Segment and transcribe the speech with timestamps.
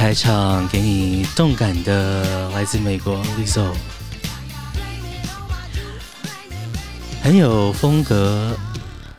[0.00, 3.70] 开场，给你动感的来自美国 Lizzo，
[7.22, 8.56] 很有风格、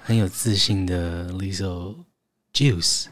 [0.02, 1.94] 很有自信的 Lizzo
[2.52, 3.06] Juice。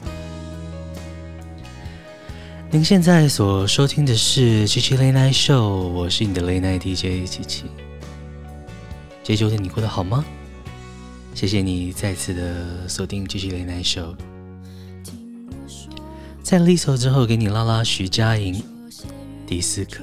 [2.72, 7.66] 您现在所收听的是七七 Late Night Show，我是你的 Late Night DJ 七七。
[9.24, 10.26] 这周的你过得好吗？
[11.36, 14.16] 谢谢你再次的锁定七七 Late Night Show。
[16.50, 18.64] 在 Liso 之后，给你拉拉徐佳莹，
[19.46, 20.02] 第四课。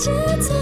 [0.00, 0.10] 节
[0.40, 0.59] 奏。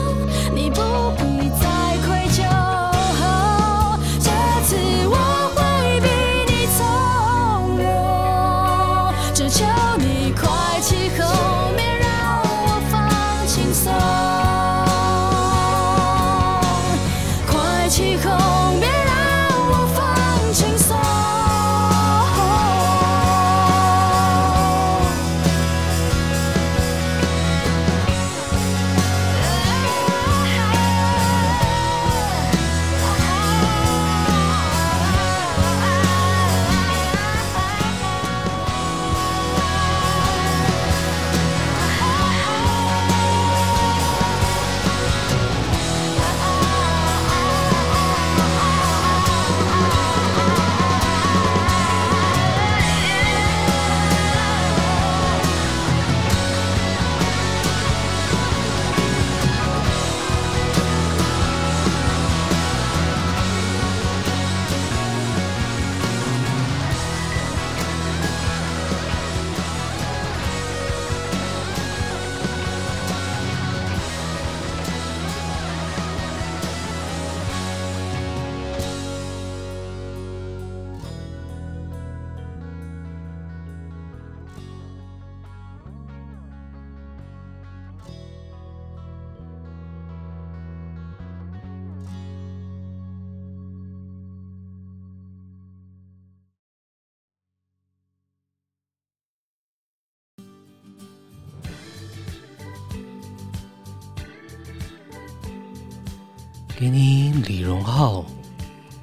[106.79, 108.25] 给你李荣浩、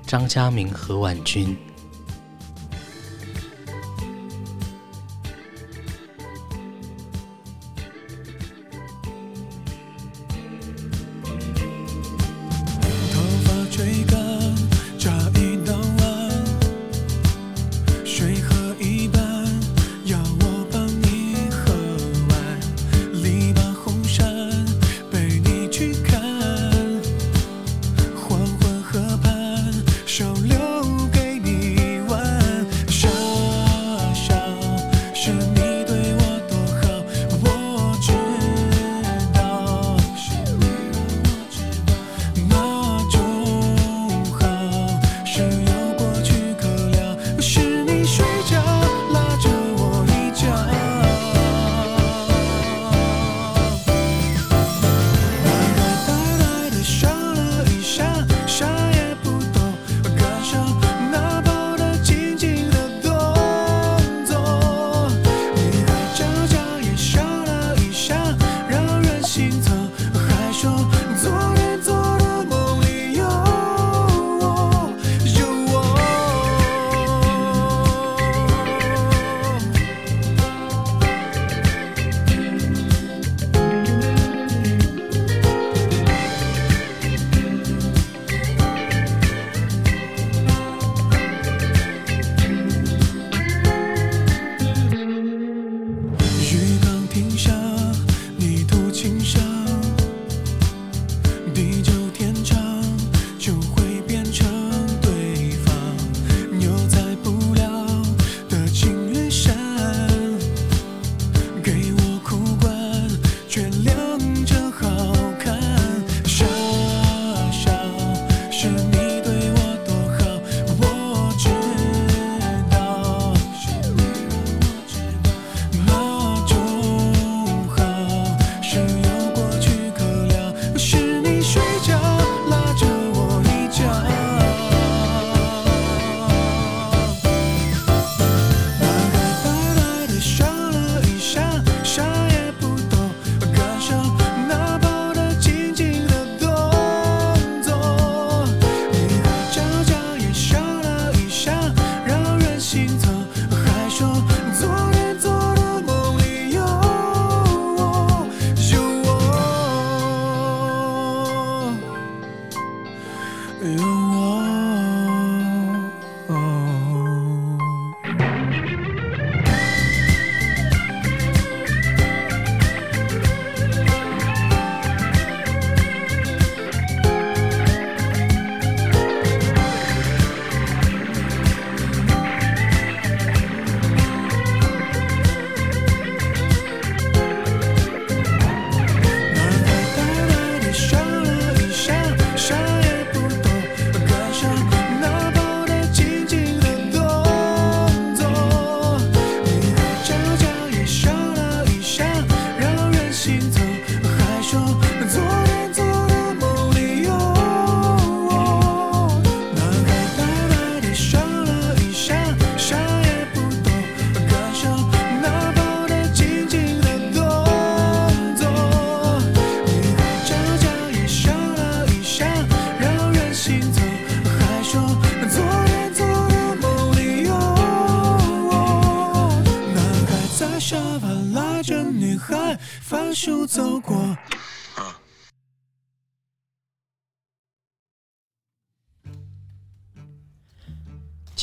[0.07, 1.53] 张嘉明和婉君。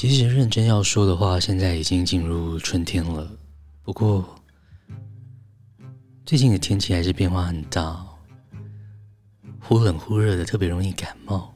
[0.03, 3.31] 其实认真要说的话，现在已经进入春天了。
[3.85, 4.35] 不过
[6.27, 8.05] 最近的天气还是变化很大，
[9.61, 11.55] 忽冷忽热的，特别容易感冒。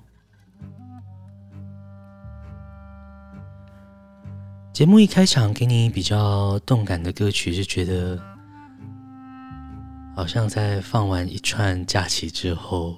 [4.73, 8.17] 节目一开场给你比较动感的歌曲，是觉得
[10.15, 12.97] 好像在放完一串假期之后，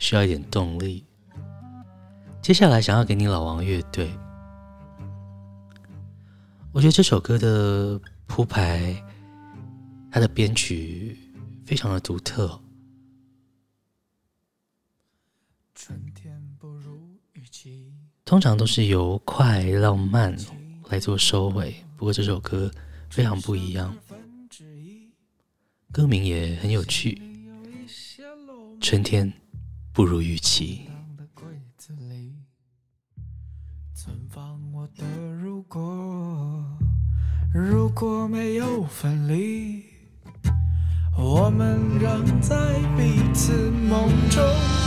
[0.00, 1.06] 需要一点动力。
[2.42, 4.10] 接下来想要给你老王乐队。
[6.76, 9.02] 我觉得这首歌的铺排，
[10.10, 11.16] 它的编曲
[11.64, 12.60] 非常的独特。
[18.26, 20.36] 通常都是由快浪漫
[20.90, 22.70] 来做收尾，不过这首歌
[23.08, 23.96] 非常不一样，
[25.90, 27.18] 歌名也很有趣。
[28.82, 29.32] 春天
[29.94, 30.82] 不如预期。
[37.56, 39.82] 如果没有分离，
[41.16, 42.54] 我们仍在
[42.98, 43.50] 彼此
[43.88, 44.44] 梦中。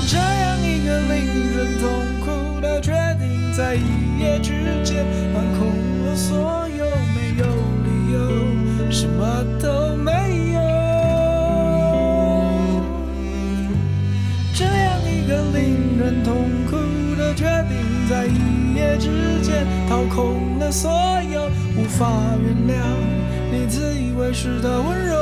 [0.08, 1.26] 这样一个令
[1.58, 1.90] 人痛
[2.22, 4.52] 苦的决定，在一夜之
[4.84, 5.68] 间放空
[6.06, 6.86] 了所有，
[7.16, 7.46] 没有
[7.86, 10.29] 理由，什么都没
[15.30, 16.76] 个令人痛苦
[17.16, 17.78] 的决定，
[18.10, 20.92] 在一夜之间掏空了所
[21.32, 21.48] 有。
[21.78, 22.10] 无法
[22.42, 22.74] 原谅
[23.52, 25.16] 你自以为是的温柔，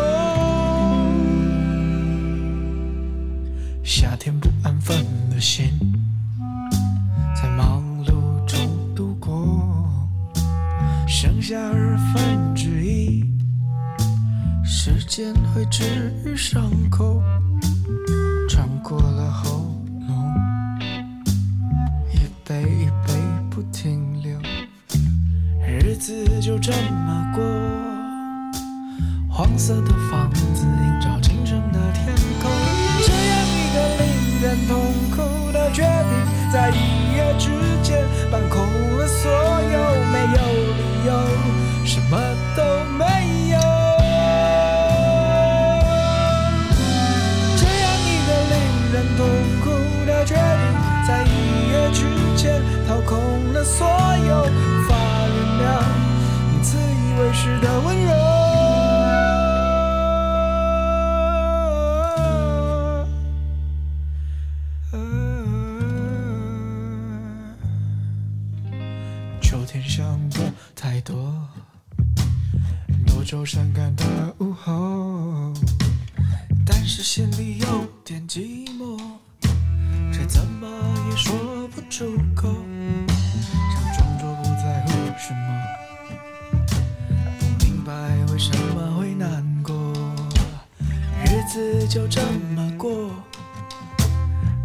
[3.84, 4.98] 夏天不安分
[5.30, 5.66] 的心，
[7.36, 8.14] 在忙碌
[8.48, 8.58] 中
[8.96, 9.62] 度过，
[11.06, 13.26] 剩下二分之一，
[14.64, 17.22] 时间会治愈伤口，
[29.68, 32.50] 色的房子映照清晨的天空。
[33.06, 34.08] 这样一个令
[34.42, 34.80] 人痛
[35.12, 36.10] 苦的决定，
[36.54, 37.50] 在一夜之
[37.84, 38.66] 间搬空
[38.98, 39.78] 了所有，
[40.10, 40.38] 没有
[40.72, 41.12] 理由，
[41.84, 42.18] 什么
[42.56, 42.64] 都
[42.98, 43.04] 没
[43.50, 43.60] 有。
[47.58, 48.56] 这样一个令
[48.94, 49.28] 人痛
[49.66, 49.66] 苦
[50.06, 50.64] 的决定，
[51.06, 51.28] 在一
[51.74, 52.08] 夜之
[52.42, 53.86] 间掏空了所
[54.30, 54.46] 有。
[54.46, 54.96] 无法
[55.28, 55.84] 原谅
[56.54, 58.14] 你自以为是的温柔，
[76.98, 77.68] 是心里有
[78.04, 79.00] 点寂寞，
[80.12, 80.68] 却怎么
[81.12, 82.48] 也说不出口。
[83.72, 85.48] 想装作不在乎什么？
[87.40, 87.94] 不明白
[88.34, 89.94] 为什么会难过，
[91.24, 92.20] 日子就这
[92.56, 93.12] 么过，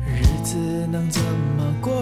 [0.07, 0.57] 日子
[0.91, 1.21] 能怎
[1.59, 2.02] 么过？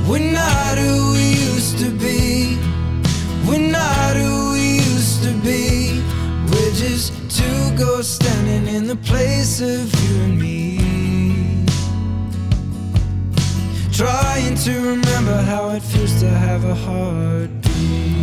[0.08, 2.60] We're not who we used to be.
[3.48, 6.04] We're not who we used to be.
[6.52, 11.66] We're just two ghosts standing in the place of you and me.
[13.92, 18.15] Trying to remember how it feels to have a heartbeat.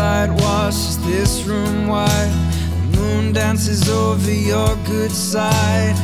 [0.00, 2.32] Light washes this room white.
[2.72, 5.96] The moon dances over your good side.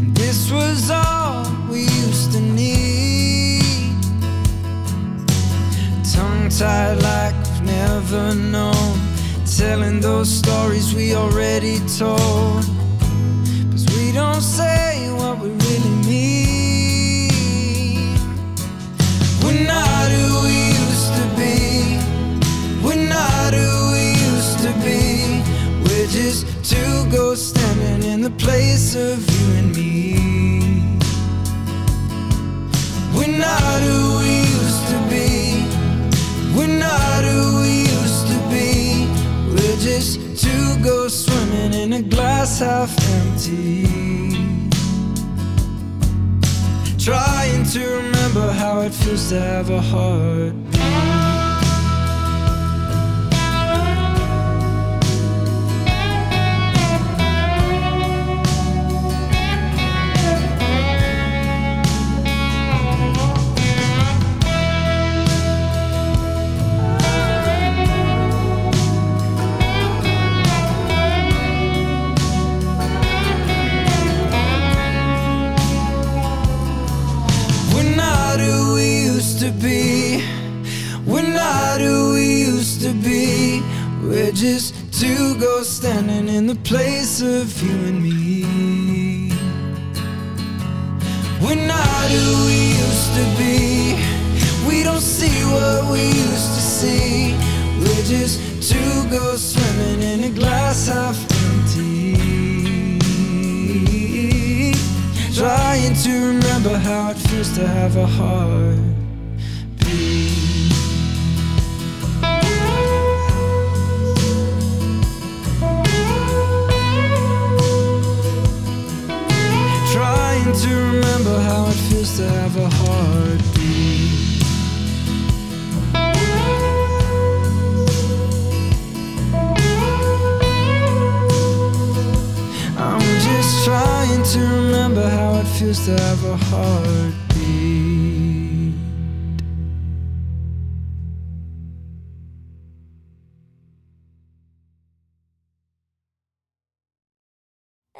[0.00, 3.96] And this was all we used to need.
[6.14, 8.92] Tongue tied like we've never known.
[9.58, 12.64] Telling those stories we already told.
[13.70, 14.71] Cause we don't say
[23.52, 25.42] Who we used to be.
[25.84, 30.14] We're just two ghosts standing in the place of you and me.
[33.14, 35.66] We're not who we used to be.
[36.56, 39.06] We're not who we used to be.
[39.52, 43.86] We're just two ghosts swimming in a glass half empty.
[46.98, 50.71] Trying to remember how it feels to have a heartbeat.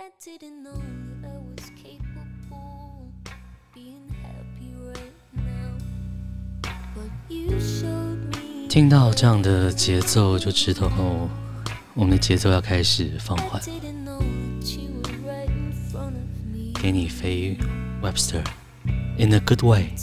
[0.02, 3.12] I didn't know that I was capable
[3.72, 5.78] being happy right now.
[6.92, 11.28] But you showed me 听到这样的节奏，就知道哦，
[11.94, 13.62] 我们的节奏要开始放缓。
[16.74, 17.56] 给你飞
[18.02, 18.44] Webster
[19.16, 19.94] in a good way。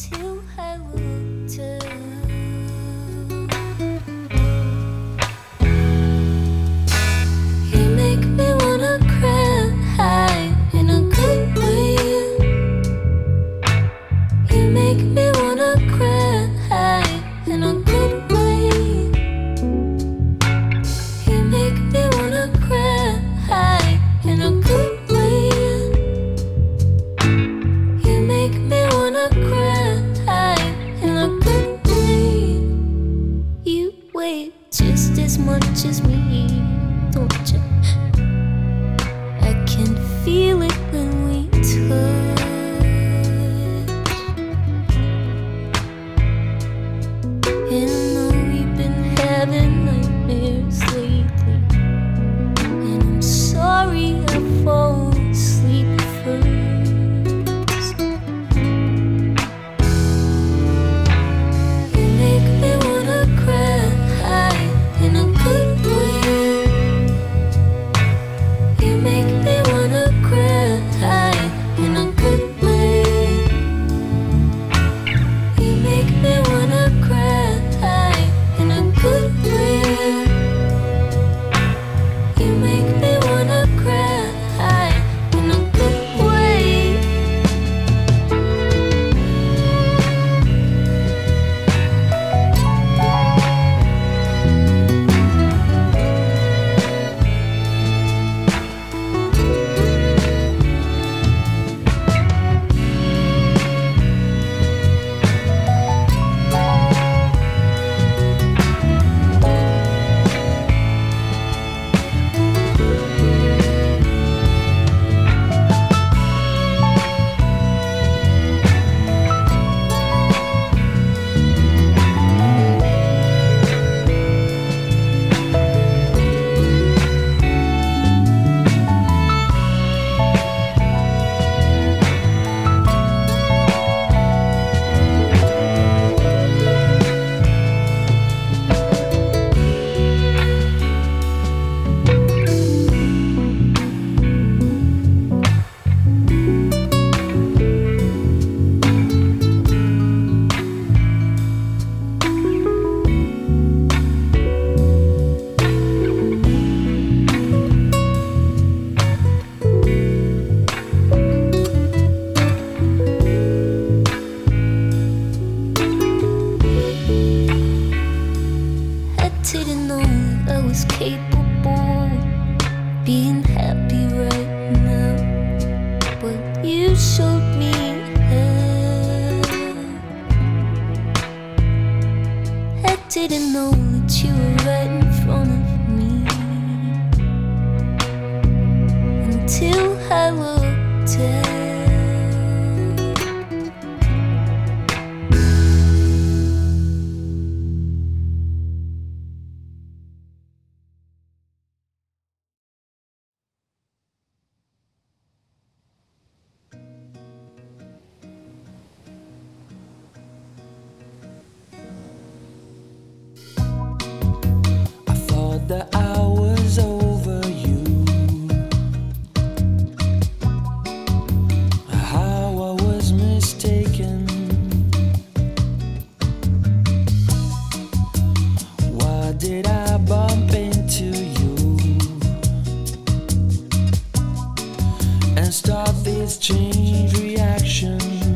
[235.69, 238.28] Start this change reaction?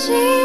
[0.00, 0.39] 生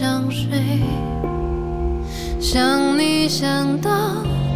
[0.00, 0.48] 想谁
[2.40, 3.90] 想你想到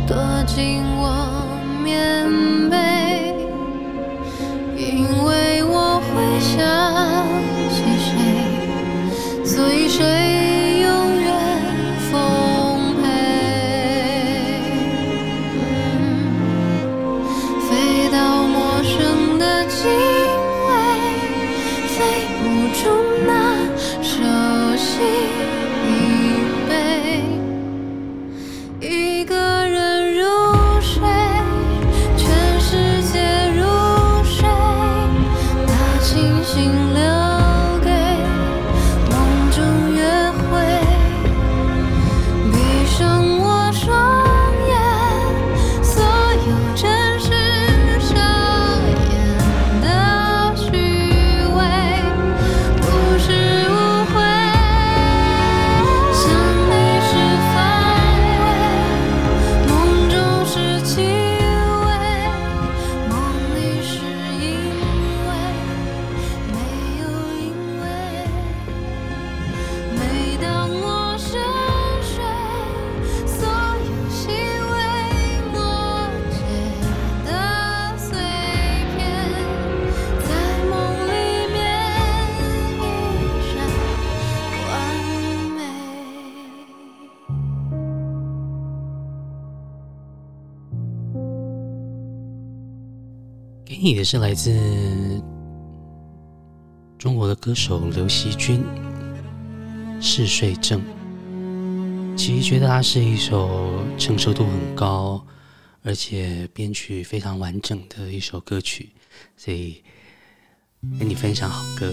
[0.06, 1.46] 躲进我
[1.84, 3.36] 棉被
[4.74, 7.28] 因为我会想
[7.68, 10.23] 起谁所以谁
[93.90, 94.50] 也是来自
[96.98, 98.62] 中国的歌手刘惜君，
[100.02, 100.80] 《嗜睡症》。
[102.16, 105.22] 其实觉得它是一首成熟度很高，
[105.82, 108.90] 而且编曲非常完整的一首歌曲，
[109.36, 109.82] 所以
[110.98, 111.92] 跟你分享好歌。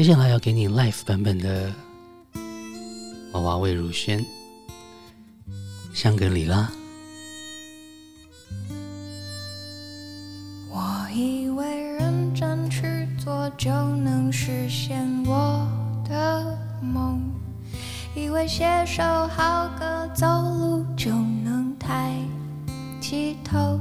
[0.00, 1.70] 接下来要给你 live 版本的
[3.32, 4.24] 娃娃魏如萱，
[5.92, 6.70] 香格里拉。
[10.70, 15.68] 我以为认真去做就能实现我
[16.08, 17.20] 的梦，
[18.16, 22.16] 以为写首好歌走路就能抬
[23.02, 23.78] 起头，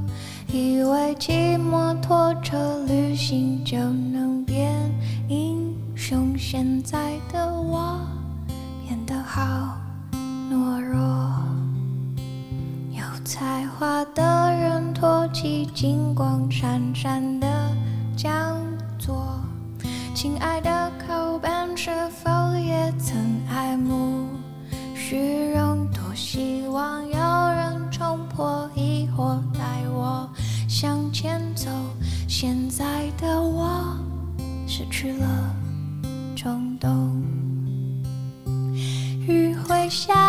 [0.51, 4.75] 以为骑摩托车旅行就能变
[5.29, 6.33] 英熊。
[6.37, 7.99] 现在的我
[8.87, 9.77] 变得好
[10.49, 10.97] 懦弱，
[12.89, 17.75] 有才华的人托起金光闪闪的
[18.15, 18.57] 讲
[18.97, 19.41] 座。
[20.15, 23.17] 亲爱的口碑是否也曾
[23.49, 24.25] 爱慕
[24.95, 25.85] 虚荣？
[25.91, 27.11] 多希望有
[27.51, 30.27] 人冲破疑惑，带我
[30.69, 31.69] 向前走。
[32.25, 33.97] 现在的我
[34.65, 35.27] 失去了
[36.41, 37.21] 冲动，
[39.27, 39.89] 雨会。
[39.89, 40.28] 下，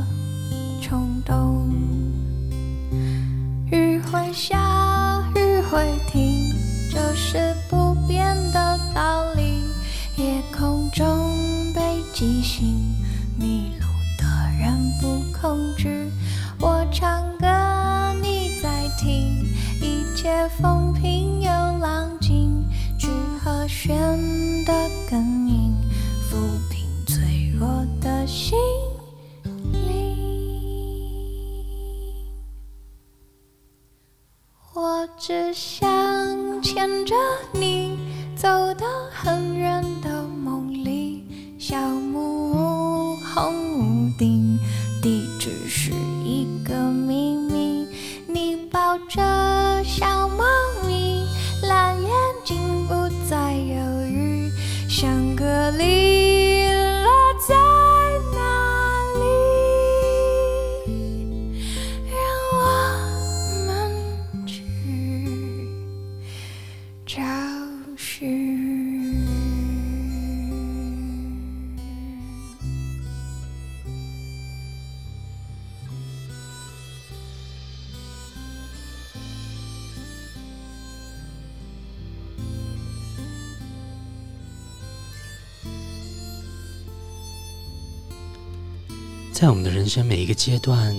[89.41, 90.95] 在我们的人生每一个阶段，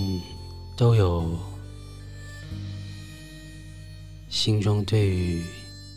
[0.75, 1.39] 都有
[4.27, 5.41] 心中对于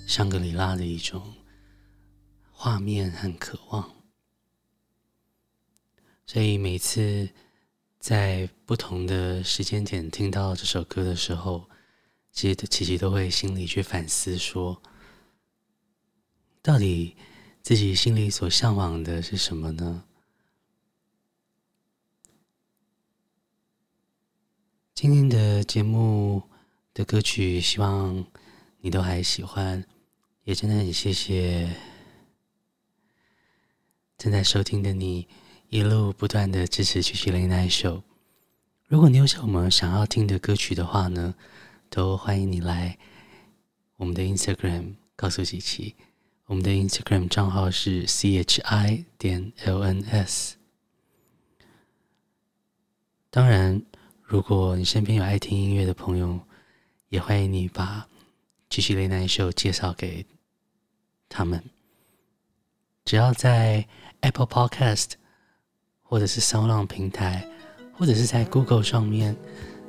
[0.06, 1.34] 香格里拉的一种
[2.52, 3.90] 画面和渴望，
[6.24, 7.28] 所以每次
[7.98, 11.68] 在不同的时间点听到这首歌的时候，
[12.30, 14.80] 其实琪琪都会心里去反思说，
[16.62, 17.16] 到底
[17.60, 20.04] 自己心里所向往的是什么呢？
[24.96, 26.42] 今天的节目
[26.94, 28.24] 的歌曲，希望
[28.80, 29.84] 你都还喜欢，
[30.44, 31.70] 也真的很谢谢
[34.16, 35.28] 正在收听的你，
[35.68, 38.02] 一路不断的支持曲奇蕾那一首。
[38.88, 41.34] 如果你有什么想要听的歌曲的话呢，
[41.90, 42.96] 都欢迎你来
[43.96, 45.94] 我们的 Instagram 告诉琪琪，
[46.46, 50.52] 我们的 Instagram 账号是 chi 点 lns。
[53.28, 53.84] 当然。
[54.28, 56.40] 如果你身边有爱听音乐的朋友，
[57.10, 58.08] 也欢迎你把
[58.68, 60.26] Gigi Late Night Show 介绍给
[61.28, 61.62] 他们。
[63.04, 63.86] 只要在
[64.22, 65.12] Apple Podcast
[66.02, 67.48] 或者是 s o n o n 平台，
[67.92, 69.36] 或者是在 Google 上面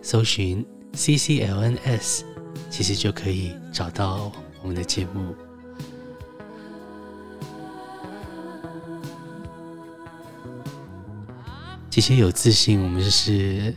[0.04, 0.64] 搜寻
[0.94, 2.24] CCLNS，
[2.70, 4.32] 其实就可以找到
[4.62, 5.36] 我们的节目。
[11.90, 13.76] 琪琪有自信，我们就是。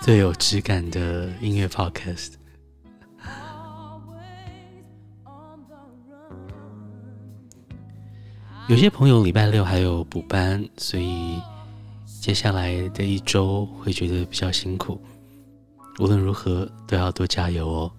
[0.00, 2.34] 最有质感的音乐 podcast。
[8.68, 11.40] 有些朋友礼拜六还有补班，所以
[12.20, 15.00] 接下来的一周会觉得比较辛苦，
[15.98, 17.92] 无论如何都要多加油哦。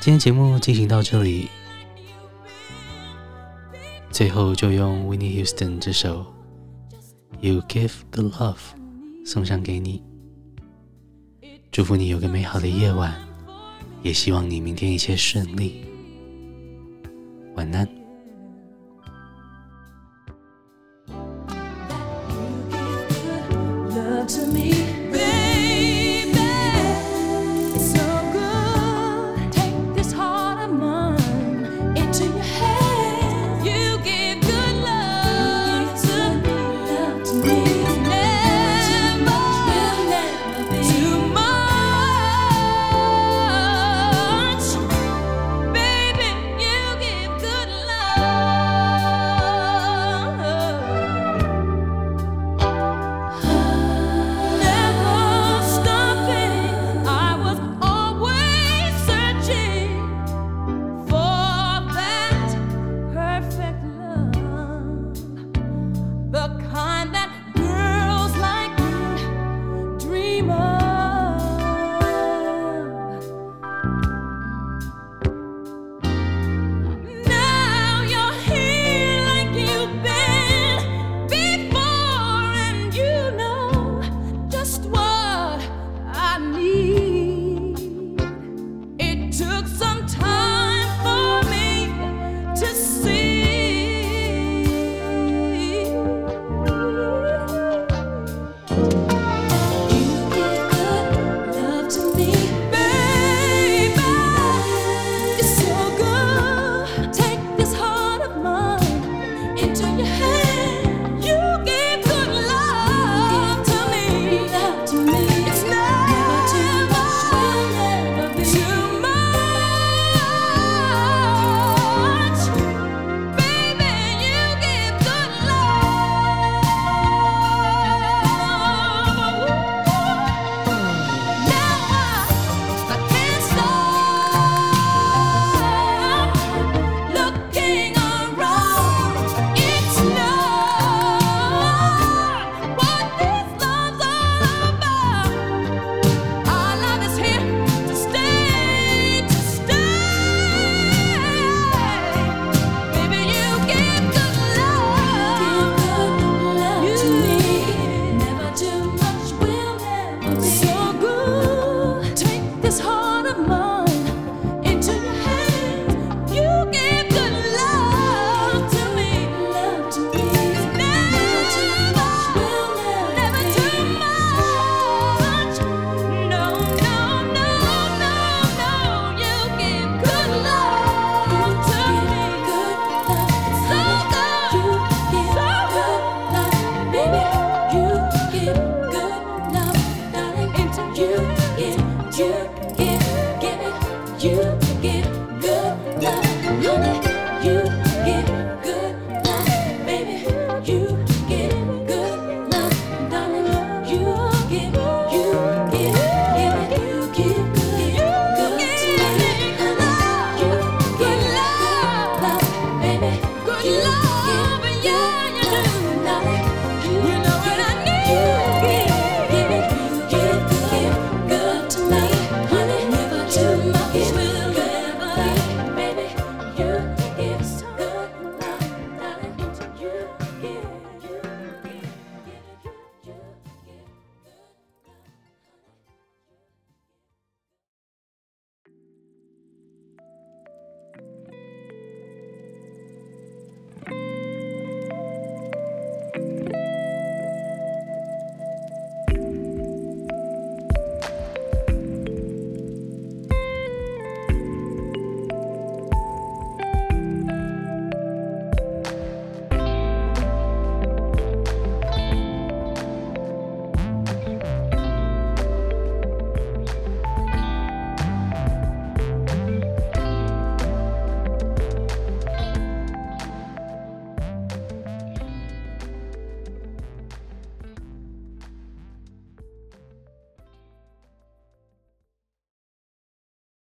[0.00, 1.48] 今天节目进行到这里，
[4.10, 6.22] 最后就用 Winnie Houston 这首
[7.40, 8.56] 《You Give the Love》
[9.26, 10.02] 送上给你，
[11.72, 13.14] 祝福你有个美好的夜晚，
[14.02, 15.84] 也希望你明天一切顺利。
[17.54, 17.88] 晚安。